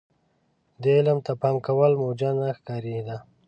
[0.81, 3.17] دې علم ته پام کول موجه نه ښکارېده.